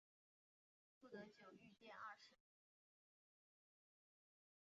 [0.99, 2.33] 护得久御殿二世。